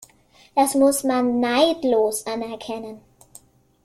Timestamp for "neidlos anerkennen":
1.41-3.01